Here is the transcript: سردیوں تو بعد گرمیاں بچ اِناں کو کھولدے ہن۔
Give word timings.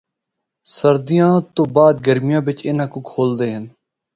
سردیوں 0.75 1.33
تو 1.55 1.61
بعد 1.75 1.95
گرمیاں 2.07 2.41
بچ 2.45 2.59
اِناں 2.67 2.89
کو 2.93 2.99
کھولدے 3.09 3.47
ہن۔ 3.55 3.63